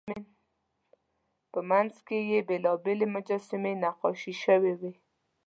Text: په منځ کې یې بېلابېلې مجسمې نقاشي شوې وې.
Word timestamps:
په 1.51 1.59
منځ 1.69 1.93
کې 2.07 2.17
یې 2.31 2.39
بېلابېلې 2.49 3.07
مجسمې 3.15 3.73
نقاشي 3.83 4.33
شوې 4.43 4.73
وې. 4.79 4.93